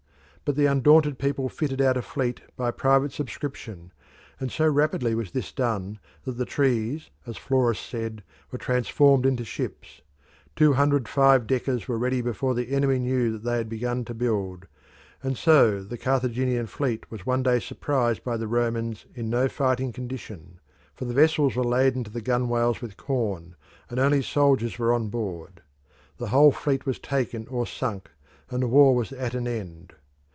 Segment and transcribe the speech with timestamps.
[0.43, 3.93] But the undaunted people fitted out a fleet by private subscription,
[4.39, 9.45] and so rapidly was this done that the trees, as Florus said, were transformed into
[9.45, 10.01] ships.
[10.57, 14.13] Two hundred five deckers were ready before the enemy knew that they had begun to
[14.15, 14.65] build,
[15.23, 19.93] and so the Carthaginian fleet was one day surprised by the Romans in no fighting
[19.93, 20.59] condition,
[20.95, 23.55] for the vessels were laden to the gunwales with corn,
[23.89, 25.61] and only sailors were on board;
[26.17, 28.09] the whole fleet was taken or sunk,
[28.49, 29.93] and the war was at an end.